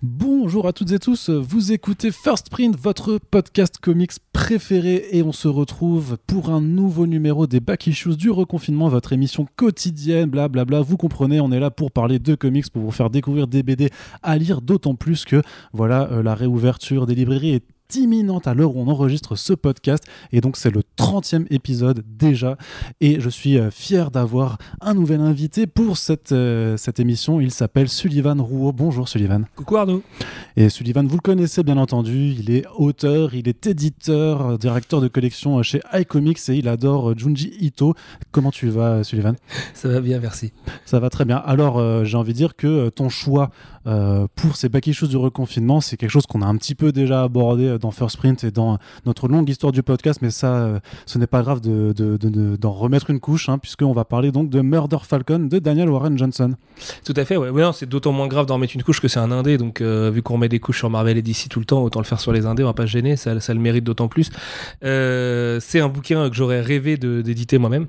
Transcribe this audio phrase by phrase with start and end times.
[0.00, 5.32] Bonjour à toutes et tous, vous écoutez First Print, votre podcast comics préféré et on
[5.32, 10.82] se retrouve pour un nouveau numéro des Back Issues du reconfinement, votre émission quotidienne, blablabla,
[10.82, 13.90] vous comprenez, on est là pour parler de comics, pour vous faire découvrir des BD
[14.22, 15.42] à lire, d'autant plus que
[15.72, 17.64] voilà, euh, la réouverture des librairies est
[17.96, 20.04] imminente à l'heure où on enregistre ce podcast.
[20.32, 22.56] Et donc, c'est le 30e épisode déjà.
[23.00, 27.40] Et je suis euh, fier d'avoir un nouvel invité pour cette, euh, cette émission.
[27.40, 28.72] Il s'appelle Sullivan Rouault.
[28.72, 29.44] Bonjour Sullivan.
[29.56, 30.02] Coucou Arnaud.
[30.56, 32.34] Et Sullivan, vous le connaissez bien entendu.
[32.38, 37.16] Il est auteur, il est éditeur, euh, directeur de collection chez iComics et il adore
[37.18, 37.94] Junji Ito.
[38.32, 39.34] Comment tu vas, Sullivan?
[39.72, 40.52] Ça va bien, merci.
[40.84, 41.36] Ça va très bien.
[41.36, 43.50] Alors, j'ai envie de dire que ton choix
[44.34, 47.22] pour ces back issues du reconfinement, c'est quelque chose qu'on a un petit peu déjà
[47.22, 51.18] abordé dans First Sprint et dans notre longue histoire du podcast, mais ça, euh, ce
[51.18, 54.60] n'est pas grave d'en de, de, remettre une couche, hein, puisqu'on va parler donc de
[54.60, 56.54] Murder Falcon de Daniel Warren Johnson.
[57.04, 57.50] Tout à fait, ouais.
[57.50, 60.10] ouais c'est d'autant moins grave d'en remettre une couche que c'est un indé, donc euh,
[60.10, 62.20] vu qu'on met des couches sur Marvel et DC tout le temps, autant le faire
[62.20, 64.30] sur les indés, on va pas se gêner, ça, le mérite d'autant plus.
[64.84, 67.86] Euh, c'est un bouquin que j'aurais rêvé d'éditer moi-même,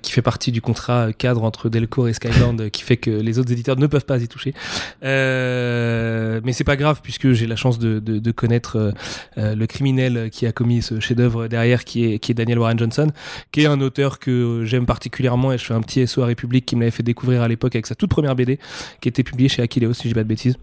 [0.00, 3.52] qui fait partie du contrat cadre entre Delcourt et Skyland, qui fait que les autres
[3.52, 4.54] éditeurs ne peuvent pas y toucher.
[5.02, 8.92] mais c'est pas grave, puisque j'ai la chance de, de connaître
[9.36, 13.10] le criminel qui a commis ce chef-d'œuvre derrière, qui est, Daniel Warren Johnson,
[13.52, 16.66] qui est un auteur que j'aime particulièrement et je fais un petit SO à République
[16.66, 18.58] qui me l'avait fait découvrir à l'époque avec sa toute première BD,
[19.00, 20.56] qui était publiée chez Aquileos, si je dis pas de bêtises.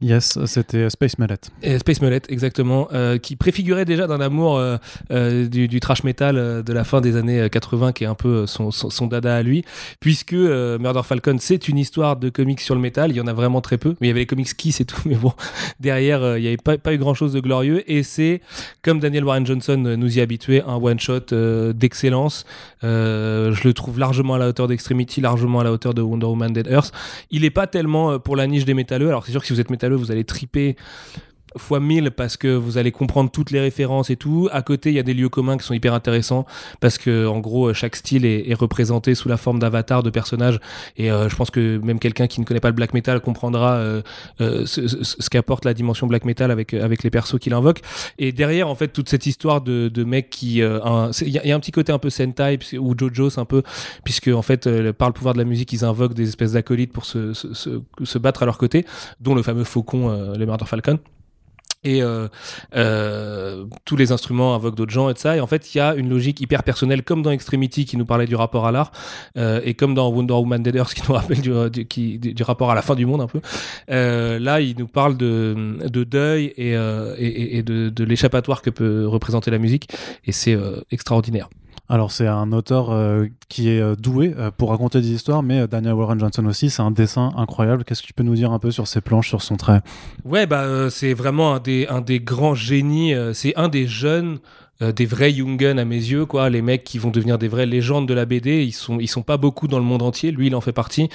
[0.00, 1.40] Yes, c'était Space Mullet.
[1.60, 4.76] Et Space Mullet, exactement, euh, qui préfigurait déjà d'un amour euh,
[5.10, 8.70] euh, du, trash metal de la fin des années 80, qui est un peu son,
[9.08, 9.64] dada à lui,
[9.98, 13.10] puisque Murder Falcon, c'est une histoire de comics sur le métal.
[13.10, 14.84] Il y en a vraiment très peu, mais il y avait les comics Kiss et
[14.84, 15.32] tout, mais bon,
[15.80, 17.82] derrière, il n'y avait pas, pas eu grand-chose de glorieux.
[17.90, 18.40] Et c'est,
[18.82, 22.44] comme Daniel Warren Johnson nous y habituait, un one-shot d'excellence.
[22.82, 26.52] je le trouve largement à la hauteur d'Extremity, largement à la hauteur de Wonder Woman
[26.52, 26.92] Dead Earth.
[27.32, 29.08] Il n'est pas tellement pour la niche des métalleux.
[29.08, 30.76] Alors c'est sûr que si vous êtes métalleux, vous allez triper
[31.56, 34.48] fois 1000 parce que vous allez comprendre toutes les références et tout.
[34.52, 36.46] À côté, il y a des lieux communs qui sont hyper intéressants
[36.80, 40.58] parce que en gros, chaque style est, représenté sous la forme d'avatar de personnages
[40.96, 43.74] et euh, je pense que même quelqu'un qui ne connaît pas le black metal comprendra
[43.74, 44.02] euh,
[44.40, 47.80] euh, ce, qu'apporte la dimension black metal avec avec les persos qu'il invoque.
[48.18, 51.60] Et derrière, en fait, toute cette histoire de, de mecs qui, il y, a un
[51.60, 53.62] petit côté un peu Sentai ou JoJo's un peu
[54.02, 57.04] puisque en fait, par le pouvoir de la musique, ils invoquent des espèces d'acolytes pour
[57.04, 58.84] se, se, se, battre à leur côté,
[59.20, 60.98] dont le fameux faucon, le Murder Falcon
[61.88, 62.28] et euh,
[62.74, 65.36] euh, tous les instruments invoquent d'autres gens et de ça.
[65.36, 68.04] Et en fait il y a une logique hyper personnelle comme dans Extremity qui nous
[68.04, 68.92] parlait du rapport à l'art
[69.36, 72.82] euh, et comme dans Wonder Woman Dead Earth qui nous rappelle du, rapport à la
[72.82, 73.40] fin du monde un peu.
[73.88, 79.88] Là il nous parle de, de deuil et, de, l'échappatoire que peut représenter la musique.
[80.24, 80.56] Et c'est
[80.90, 81.48] extraordinaire
[81.88, 85.66] alors c'est un auteur euh, qui est euh, doué euh, pour raconter des histoires, mais
[85.66, 87.84] Daniel Warren Johnson aussi, c'est un dessin incroyable.
[87.84, 89.80] Qu'est-ce que tu peux nous dire un peu sur ses planches, sur son trait?
[90.24, 93.14] Ouais, bah c'est vraiment un des, grands génies.
[93.32, 94.38] c'est un des jeunes.
[94.80, 98.06] des vrais Jungen à mes yeux, quoi, les mecs qui vont devenir des vraies légendes
[98.06, 100.30] de la BD, ils sont, ils sont pas beaucoup dans le monde entier.
[100.30, 101.08] Lui, il en fait partie.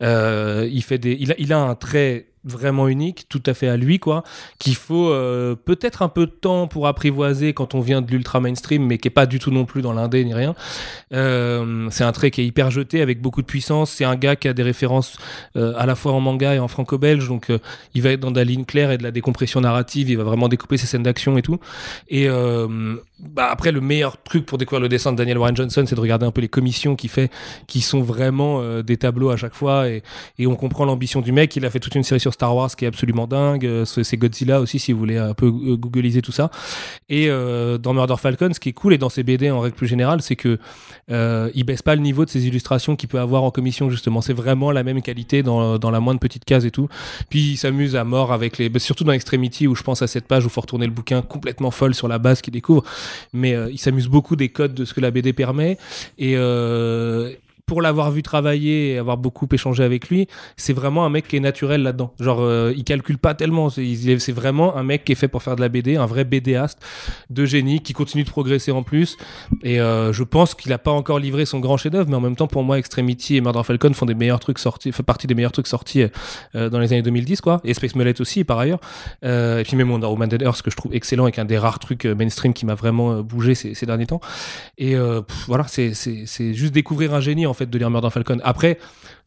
[0.00, 3.76] il fait des, il a, il a un trait vraiment unique, tout à fait à
[3.76, 4.24] lui, quoi,
[4.58, 8.40] qu'il faut euh, peut-être un peu de temps pour apprivoiser quand on vient de l'ultra
[8.40, 10.54] mainstream, mais qui est pas du tout non plus dans l'indé ni rien.
[11.12, 13.90] Euh, c'est un trait qui est hyper jeté avec beaucoup de puissance.
[13.90, 15.18] C'est un gars qui a des références
[15.56, 17.52] euh, à la fois en manga et en franco-belge, donc
[17.94, 20.10] il va être dans de la ligne claire et de la décompression narrative.
[20.10, 21.58] Il va vraiment découper ses scènes d'action et tout.
[22.08, 22.28] Et
[23.20, 26.00] bah après, le meilleur truc pour découvrir le dessin de Daniel Warren Johnson, c'est de
[26.00, 27.30] regarder un peu les commissions qu'il fait,
[27.66, 30.02] qui sont vraiment des tableaux à chaque fois, et,
[30.38, 31.54] et on comprend l'ambition du mec.
[31.56, 33.66] Il a fait toute une série sur Star Wars qui est absolument dingue.
[33.66, 36.52] Euh, c'est Godzilla aussi, si vous voulez un peu euh, googliser tout ça.
[37.08, 39.74] Et euh, dans Murder Falcon, ce qui est cool, et dans ses BD en règle
[39.74, 40.58] plus générale, c'est que
[41.54, 44.20] il baisse pas le niveau de ses illustrations qu'il peut avoir en commission, justement.
[44.20, 46.88] C'est vraiment la même qualité dans, dans la moindre petite case et tout.
[47.28, 48.68] Puis il s'amuse à mort avec les.
[48.68, 50.92] Bah, surtout dans Extremity, où je pense à cette page où il faut retourner le
[50.92, 52.84] bouquin complètement folle sur la base qu'il découvre.
[53.32, 55.76] Mais il s'amuse beaucoup des codes de ce que la BD permet.
[56.18, 56.36] Et,
[57.68, 61.36] pour l'avoir vu travailler et avoir beaucoup échangé avec lui, c'est vraiment un mec qui
[61.36, 62.14] est naturel là-dedans.
[62.18, 63.68] Genre, euh, il calcule pas tellement.
[63.68, 66.80] C'est vraiment un mec qui est fait pour faire de la BD, un vrai BDaste
[67.30, 69.18] de génie qui continue de progresser en plus.
[69.62, 72.36] Et euh, je pense qu'il a pas encore livré son grand chef-d'œuvre, mais en même
[72.36, 75.34] temps, pour moi, Extremity et Murder Falcon font des meilleurs trucs sortis, fait partie des
[75.34, 76.04] meilleurs trucs sortis
[76.54, 77.60] euh, dans les années 2010, quoi.
[77.64, 78.80] Et Space Mullet aussi, par ailleurs.
[79.22, 81.46] et puis même Wonder Woman Dead Earth, que je trouve excellent et qui est un
[81.46, 84.20] des rares trucs mainstream qui m'a vraiment bougé ces, derniers temps.
[84.78, 84.96] Et
[85.46, 85.92] voilà, c'est
[86.54, 88.38] juste découvrir un génie en de lire Murder Falcon.
[88.42, 88.78] Après,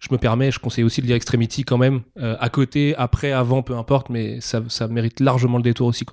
[0.00, 3.32] je me permets, je conseille aussi de lire Extremity quand même, euh, à côté, après,
[3.32, 6.04] avant, peu importe, mais ça, mérite largement le détour aussi.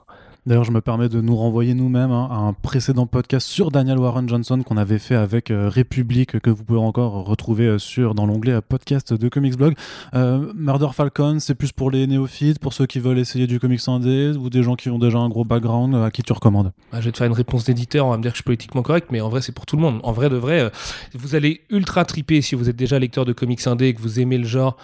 [0.47, 3.97] D'ailleurs, je me permets de nous renvoyer nous-mêmes hein, à un précédent podcast sur Daniel
[3.97, 8.13] Warren Johnson qu'on avait fait avec euh, République, que vous pouvez encore retrouver euh, sur
[8.13, 9.73] dans l'onglet euh, podcast de Comics Blog.
[10.13, 14.33] Murder Falcon, c'est plus pour les néophytes, pour ceux qui veulent essayer du comics indé
[14.37, 15.95] ou des gens qui ont déjà un gros background.
[15.95, 16.71] À qui tu recommandes?
[16.91, 18.05] Ah, Je vais te faire une réponse d'éditeur.
[18.05, 19.77] On va me dire que je suis politiquement correct, mais en vrai, c'est pour tout
[19.77, 19.99] le monde.
[20.03, 20.71] En vrai de vrai,
[21.15, 24.19] vous allez ultra triper si vous êtes déjà lecteur de comics indé et que vous
[24.19, 24.77] aimez le genre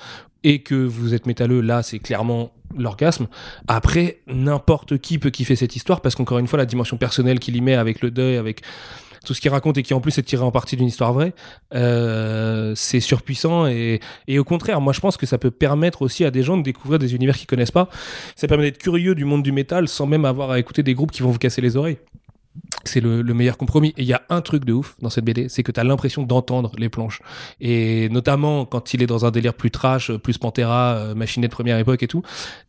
[0.44, 1.62] et que vous êtes métalleux.
[1.62, 3.27] Là, c'est clairement l'orgasme.
[3.68, 7.56] Après, n'importe qui peut kiffer cette histoire parce qu'encore une fois, la dimension personnelle qu'il
[7.56, 8.62] y met avec le deuil, avec
[9.25, 11.33] tout ce qu'il raconte et qui en plus est tiré en partie d'une histoire vraie,
[11.75, 16.25] euh, c'est surpuissant et, et, au contraire, moi je pense que ça peut permettre aussi
[16.25, 17.89] à des gens de découvrir des univers qu'ils connaissent pas.
[18.35, 21.12] Ça permet d'être curieux du monde du métal sans même avoir à écouter des groupes
[21.12, 21.97] qui vont vous casser les oreilles
[22.83, 23.89] c'est le, meilleur compromis.
[23.98, 25.83] Et il y a un truc de ouf dans cette BD, c'est que tu as
[25.83, 27.22] l'impression d'entendre les planches.
[27.60, 31.51] Et notamment quand il est dans un délire plus trash, plus Pantera, euh, machiné de
[31.51, 32.22] première époque et tout,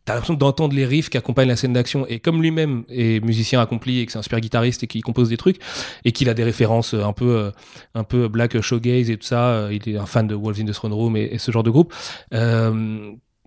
[0.05, 2.05] tu as l'impression d'entendre les riffs qui accompagnent la scène d'action.
[2.07, 5.29] Et comme lui-même est musicien accompli et que c'est un super guitariste et qu'il compose
[5.29, 5.59] des trucs,
[6.05, 7.51] et qu'il a des références un peu, euh,
[7.95, 10.65] un peu black showgaze et tout ça, euh, il est un fan de Wolves in
[10.65, 11.93] the Throne Room et, ce genre de groupe.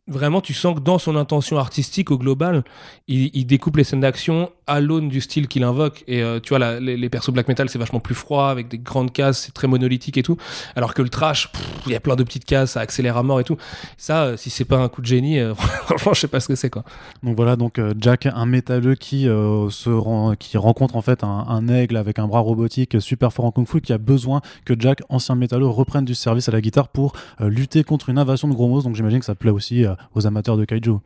[0.09, 2.63] Vraiment, tu sens que dans son intention artistique au global,
[3.09, 6.05] il, découpe les scènes d'action à l'aune du style qu'il invoque.
[6.07, 9.13] Et euh, tu vois, les, persos black metal, c'est vachement plus froid, avec des grandes
[9.13, 10.37] cases, c'est très monolithique et tout.
[10.77, 11.51] Alors que le trash,
[11.87, 13.57] il y a plein de petites cases, ça accélère à mort et tout.
[13.97, 15.55] Ça, euh, si c'est pas un coup de génie, euh,
[15.87, 16.85] franchement, je sais pas ce que c'est quoi.
[17.23, 22.19] Donc voilà, donc Jack, un métalleux qui se qui rencontre en fait un, aigle avec
[22.19, 25.67] un bras robotique super fort en kung fu, qui a besoin que Jack, ancien métalleux,
[25.67, 28.89] reprenne du service à la guitare pour lutter contre une invasion de gros monstres.
[28.89, 29.85] Donc j'imagine que ça plaît aussi
[30.15, 30.99] aux amateurs de kaiju.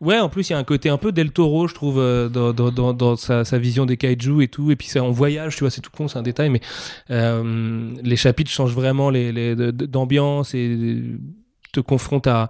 [0.00, 2.52] Ouais, en plus il y a un côté un peu Del Toro, je trouve, dans,
[2.52, 4.70] dans dans sa, vision des kaiju et tout.
[4.70, 6.60] Et puis ça, on voyage, tu vois, c'est tout con, c'est un détail, mais
[7.10, 11.02] euh, les chapitres changent vraiment les, d'ambiance et
[11.74, 12.48] te confronte à,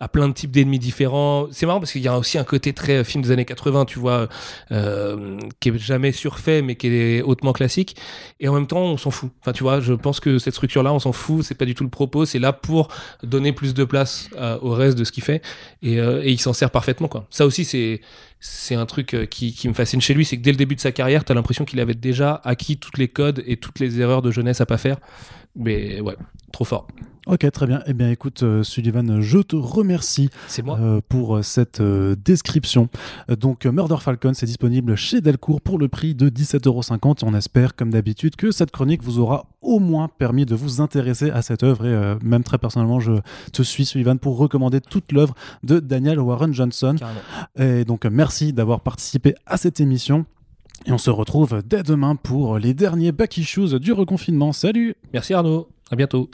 [0.00, 1.46] à plein de types d'ennemis différents.
[1.50, 3.98] C'est marrant parce qu'il y a aussi un côté très film des années 80, tu
[3.98, 4.28] vois,
[4.72, 7.96] euh, qui est jamais surfait mais qui est hautement classique.
[8.40, 9.30] Et en même temps, on s'en fout.
[9.40, 11.44] Enfin, tu vois, je pense que cette structure-là, on s'en fout.
[11.44, 12.24] C'est pas du tout le propos.
[12.26, 12.88] C'est là pour
[13.22, 15.42] donner plus de place euh, au reste de ce qu'il fait.
[15.82, 15.96] Et,
[16.26, 17.26] il s'en sert parfaitement, quoi.
[17.30, 18.00] Ça aussi, c'est
[18.38, 20.74] c'est un truc euh, qui, qui, me fascine chez lui, c'est que dès le début
[20.74, 23.80] de sa carrière, tu as l'impression qu'il avait déjà acquis toutes les codes et toutes
[23.80, 24.98] les erreurs de jeunesse à pas faire.
[25.56, 26.16] Mais ouais,
[26.52, 26.86] trop fort.
[27.26, 27.82] Ok, très bien.
[27.86, 30.30] Eh bien, écoute, euh, Sullivan, je te remercie
[30.60, 32.88] euh, pour cette description.
[33.28, 37.24] Donc, Murder Falcon, c'est disponible chez Delcourt pour le prix de 17,50€.
[37.24, 41.30] On espère, comme d'habitude, que cette chronique vous aura au moins permis de vous intéresser
[41.30, 41.84] à cette œuvre.
[41.84, 43.14] Et même très personnellement, je
[43.52, 45.34] te suis, Sullivan, pour recommander toute l'œuvre
[45.64, 46.94] de Daniel Warren Johnson.
[47.58, 50.26] Et donc, merci d'avoir participé à cette émission.
[50.86, 54.52] Et on se retrouve dès demain pour les derniers back issues du reconfinement.
[54.52, 56.30] Salut Merci Arnaud, à bientôt